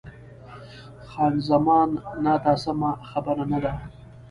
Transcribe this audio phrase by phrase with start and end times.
[1.09, 1.89] خان زمان:
[2.23, 3.71] نه، دا سمه خبره نه ده.